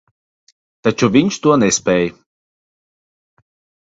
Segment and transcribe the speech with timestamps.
[0.87, 2.09] Taču viņš to nespēj.